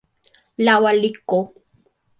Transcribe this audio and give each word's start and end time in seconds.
lawa 0.63 0.91
li 1.01 1.11
ko. 1.29 1.39